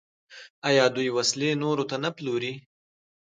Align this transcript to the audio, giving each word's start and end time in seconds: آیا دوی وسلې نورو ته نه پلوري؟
آیا 0.67 0.85
دوی 0.95 1.07
وسلې 1.17 1.49
نورو 1.63 1.83
ته 1.89 1.95
نه 2.03 2.09
پلوري؟ 2.15 2.53